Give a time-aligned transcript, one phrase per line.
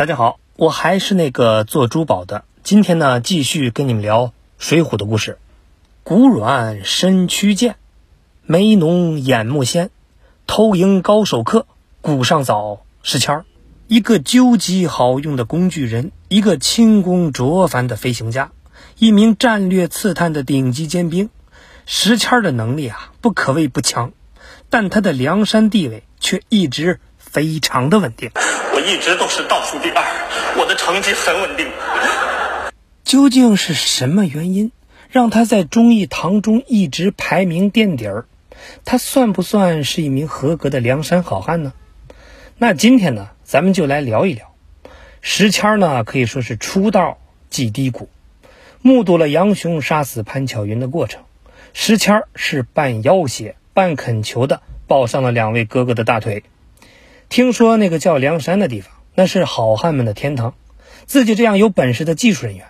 [0.00, 2.44] 大家好，我还是那个做珠宝的。
[2.62, 5.36] 今天呢，继续跟你们聊《水浒》的故事。
[6.04, 7.76] 骨软身躯健，
[8.46, 9.90] 眉浓眼目鲜，
[10.46, 11.66] 偷营高手客，
[12.00, 13.44] 骨上早石谦儿。
[13.88, 18.52] 一个究极好用的工具人，一个轻功卓凡的飞行家，
[18.96, 21.28] 一名战略刺探的顶级尖兵。
[21.84, 24.12] 石谦的能力啊，不可谓不强，
[24.70, 28.30] 但他的梁山地位却一直非常的稳定。
[28.86, 30.02] 一直都是倒数第二，
[30.58, 31.66] 我的成绩很稳定。
[33.04, 34.72] 究竟是什么原因
[35.10, 38.26] 让他在忠义堂中一直排名垫底儿？
[38.84, 41.72] 他算不算是一名合格的梁山好汉呢？
[42.58, 44.54] 那今天呢，咱们就来聊一聊
[45.20, 48.08] 石谦呢，可以说是出道即低谷，
[48.82, 51.22] 目睹了杨雄杀死潘巧云的过程。
[51.72, 56.42] 石谦是半要挟、半恳求的抱上了两位哥哥的大腿。
[57.30, 60.54] 听说那个叫梁山的地方，那是好汉们的天堂。
[61.06, 62.66] 自己这样有本事的技术人员，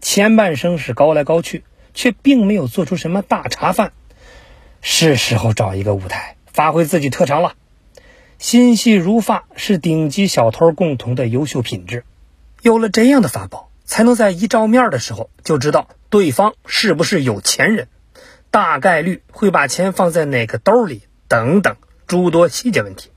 [0.00, 1.62] 前半生是高来高去，
[1.94, 3.92] 却并没有做出什么大茶饭。
[4.80, 7.54] 是时候找一个舞台，发挥自己特长了。
[8.36, 12.02] 心细如发是顶级小偷共同的优秀品质。
[12.62, 17.86] 有了这样的法宝，才能在一照面的时候就知道对方是不是有钱人，
[18.50, 21.76] 大概率会把钱放在哪个兜里等等
[22.08, 23.10] 诸多细节问题。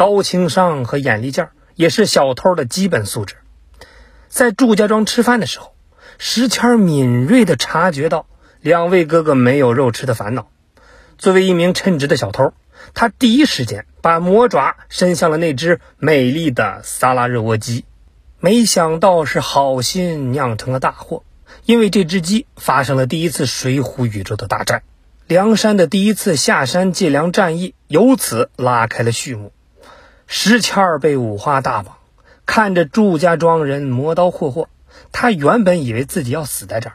[0.00, 3.36] 高情商和眼力劲儿也是小偷的基本素质。
[4.30, 5.74] 在祝家庄吃饭的时候，
[6.16, 8.26] 石谦敏锐地察觉到
[8.62, 10.48] 两位哥哥没有肉吃的烦恼。
[11.18, 12.54] 作为一名称职的小偷，
[12.94, 17.84] 他第一时间把魔爪伸向了那只美丽的萨拉热窝鸡。
[18.38, 21.24] 没想到是好心酿成了大祸，
[21.66, 24.82] 因为这只鸡发生了第一次水浒宇宙的大战，
[25.26, 29.52] 梁山的第一次下山借粮战役由此拉开了序幕。
[30.32, 31.96] 石谦儿被五花大绑，
[32.46, 34.68] 看着祝家庄人磨刀霍霍，
[35.10, 36.94] 他原本以为自己要死在这儿，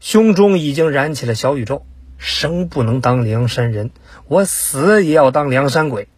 [0.00, 1.86] 胸中已经燃起了小宇宙：
[2.18, 3.92] 生不能当梁山人，
[4.26, 6.08] 我死也要当梁山鬼。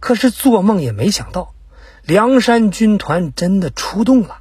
[0.00, 1.54] 可是做梦也没想到，
[2.02, 4.40] 梁山军团真的出动了。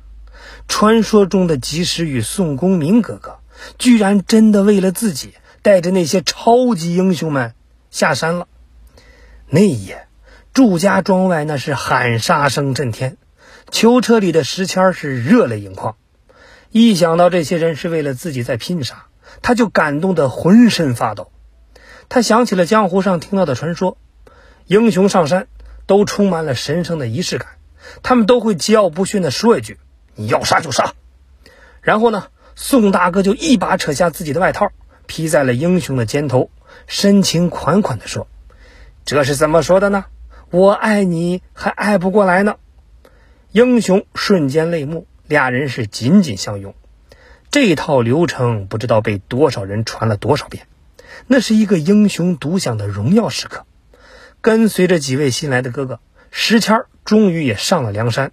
[0.68, 3.40] 传说中的及时雨宋公明哥哥，
[3.78, 7.54] 居然真的为了自己，带着那些超级英雄们
[7.92, 8.50] 下山了。
[9.48, 10.06] 那一夜。
[10.54, 13.18] 祝家庄外那是喊杀声震天，
[13.72, 15.96] 囚车里的石谦是热泪盈眶。
[16.70, 19.08] 一想到这些人是为了自己在拼杀，
[19.42, 21.32] 他就感动得浑身发抖。
[22.08, 23.98] 他想起了江湖上听到的传说：
[24.68, 25.48] 英雄上山
[25.88, 27.48] 都充满了神圣的仪式感，
[28.04, 29.80] 他们都会桀骜不驯地说一句
[30.14, 30.94] ：“你要杀就杀。”
[31.82, 34.68] 然后呢，宋大哥就一把扯下自己的外套，
[35.08, 36.52] 披在了英雄的肩头，
[36.86, 38.28] 深情款款地说
[39.04, 40.06] ：“这是怎么说的呢？”
[40.54, 42.58] 我爱你还爱不过来呢，
[43.52, 46.76] 英雄瞬间泪目，俩人是紧紧相拥。
[47.50, 50.68] 这套流程不知道被多少人传了多少遍，
[51.26, 53.66] 那是一个英雄独享的荣耀时刻。
[54.42, 56.00] 跟随着几位新来的哥哥，
[56.30, 58.32] 石谦终于也上了梁山。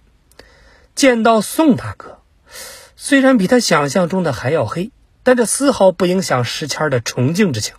[0.93, 2.19] 见到宋大哥，
[2.95, 4.91] 虽然比他想象中的还要黑，
[5.23, 7.73] 但这丝毫不影响石谦的崇敬之情。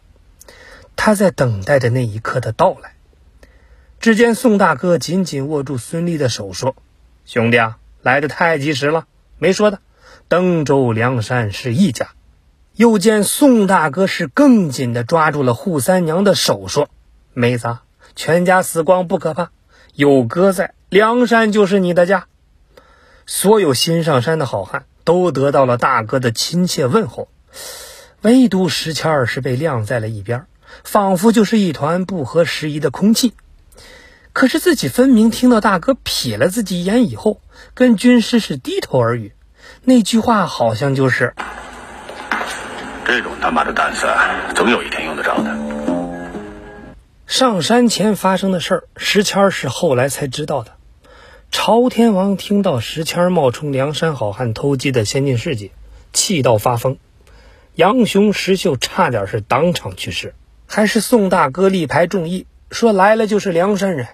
[0.97, 2.95] 他在等待着那一刻的到来。
[4.03, 6.75] 只见宋大哥紧紧握住孙俪的手，说
[7.25, 9.07] ：“兄弟啊，来的太及时了，
[9.39, 9.79] 没说的，
[10.27, 12.09] 登州梁山是一家。”
[12.75, 16.89] 又见宋大哥是更紧的抓住了扈三娘的手，说
[17.33, 17.79] ：“妹子，
[18.17, 19.51] 全家死光不可怕，
[19.95, 22.27] 有哥在，梁山就是你的家。”
[23.25, 27.29] 所有新上山的好汉都得到了大哥的亲切问候，
[28.23, 30.47] 唯独石谦儿是被晾在了一边，
[30.83, 33.35] 仿佛就是一团不合时宜的空气。
[34.33, 37.41] 可是自己分明听到大哥瞥了自己一眼以后，
[37.75, 39.33] 跟军师是低头而语，
[39.85, 41.35] 那句话好像就是
[43.05, 44.07] ：“这种他妈的胆子，
[44.55, 45.57] 总有一天用得着的。”
[47.27, 50.73] 上山前发生的事儿，石谦是后来才知道的。
[51.51, 55.73] 朝天王听到石谦冒充梁山好汉偷鸡的先进事迹，
[56.15, 56.97] 气到发疯，
[57.75, 60.35] 杨雄、石秀差点是当场去世，
[60.67, 64.09] 还是宋大哥力排众议，说来了就是梁山人。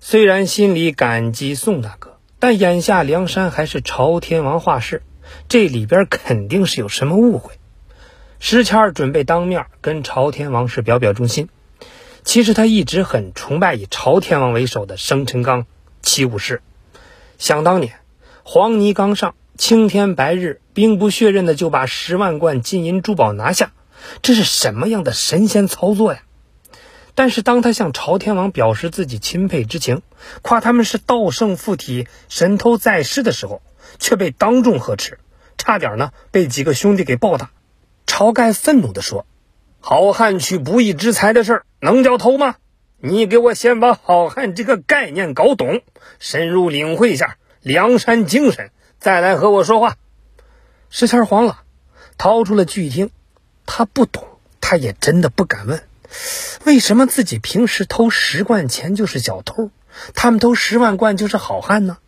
[0.00, 5.02] 虽然心里感激宋大哥，但眼下梁山还是朝天王画事，
[5.48, 7.54] 这里边肯定是有什么误会。
[8.38, 11.48] 石谦准备当面跟朝天王是表表忠心。
[12.22, 15.66] 其实他一直很崇拜以朝天王为首的生辰纲
[16.02, 16.60] 七武士。
[17.38, 17.94] 想当年，
[18.42, 23.72] 黄泥刚上，青天白日，兵不血刃的就把十万贯金银珠宝拿下，
[24.22, 26.20] 这是什么样的神仙操作呀？
[27.16, 30.02] 但是当他向朝天王表示自己钦佩之情，
[30.42, 33.62] 夸他们是道圣附体、神偷在世的时候，
[33.98, 35.18] 却被当众呵斥，
[35.56, 37.50] 差点呢被几个兄弟给暴打。
[38.06, 39.24] 晁盖愤怒地说
[39.80, 42.56] ：“好汉取不义之财的事儿，能叫偷吗？
[42.98, 45.80] 你给我先把好汉这个概念搞懂，
[46.18, 49.96] 深入领会一下梁山精神，再来和我说话。”
[50.90, 51.62] 石谦慌了，
[52.18, 53.08] 掏出了据听，
[53.64, 54.22] 他不懂，
[54.60, 55.82] 他也真的不敢问。
[56.64, 59.70] 为什么自己平时偷十贯钱就是小偷，
[60.14, 61.98] 他们偷十万贯就是好汉呢？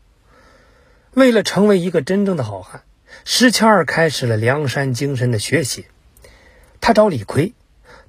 [1.12, 2.82] 为了成为一个真正的好汉，
[3.24, 5.86] 石谦儿开始了梁山精神的学习。
[6.80, 7.54] 他找李逵，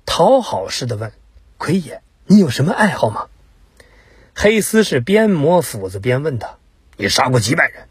[0.05, 1.11] 讨好似的问
[1.57, 3.27] ：“奎爷，你有什么爱好吗？”
[4.35, 6.57] 黑丝是边磨斧子边问他
[6.97, 7.87] ：“你杀过几百人？”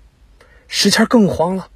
[0.69, 1.69] 石谦更慌了，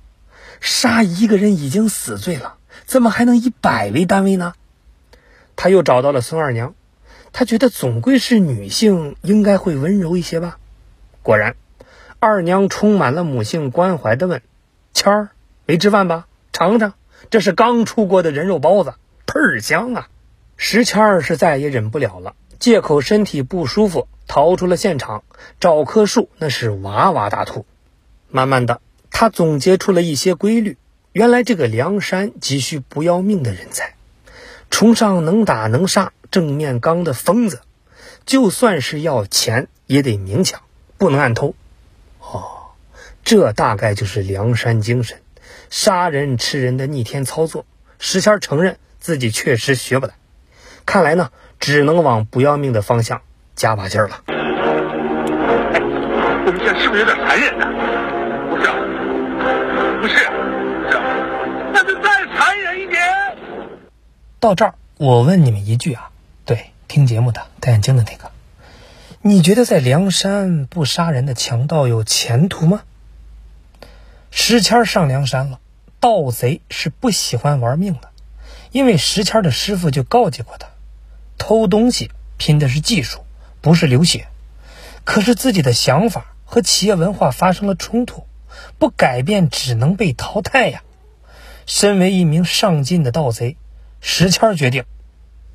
[0.61, 4.55] 杀一个人已经死罪了，怎么还能以百为单位呢？
[5.57, 6.75] 他又找到了孙二娘，
[7.33, 10.59] 他觉得总归是女性，应该会温柔一些吧。
[11.23, 11.57] 果然，
[12.19, 14.43] 二娘充满了母性关怀的问
[14.93, 15.29] ：“谦儿，
[15.67, 16.27] 没吃饭吧？
[16.53, 16.95] 尝尝，
[17.31, 18.95] 这是刚出锅的人肉包子，
[19.27, 20.09] 倍儿香啊！”
[20.57, 25.25] 石谦儿是再也忍不了了，借口身体不舒服，逃出了现场，
[25.59, 27.67] 找棵树那是哇哇大吐。
[28.29, 30.77] 慢慢的，他总结出了一些规律，
[31.13, 33.95] 原来这个梁山急需不要命的人才。
[34.73, 37.61] 崇尚能打能杀、正面刚的疯子，
[38.25, 40.63] 就算是要钱也得明抢，
[40.97, 41.55] 不能暗偷。
[42.19, 42.73] 哦，
[43.23, 45.19] 这大概就是梁山精神，
[45.69, 47.67] 杀人吃人的逆天操作。
[47.99, 50.15] 石谦承认自己确实学不来，
[50.87, 51.29] 看来呢，
[51.61, 53.21] 只能往不要命的方向
[53.55, 54.23] 加把劲儿了。
[54.27, 55.81] 哎，
[56.47, 57.67] 我们现在是不是有点残忍呢？
[58.51, 58.67] 不是，
[60.01, 60.27] 不是，
[64.43, 66.11] 到这儿，我问你们一句啊，
[66.45, 68.33] 对，听节目的戴眼镜的那个，
[69.21, 72.83] 你觉得在梁山不杀人的强盗有前途吗？
[74.33, 75.61] 石谦上梁山了，
[76.01, 78.11] 盗贼是不喜欢玩命的，
[78.73, 80.67] 因为石谦的师傅就告诫过他，
[81.39, 83.21] 偷东西拼的是技术，
[83.61, 84.27] 不是流血。
[85.05, 88.27] 可是自己的想法和企业文化发生了冲突，
[88.81, 90.83] 不改变只能被淘汰呀。
[91.65, 93.57] 身为一名上进的盗贼。
[94.03, 94.85] 石谦决定，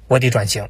[0.08, 0.68] 我得转型。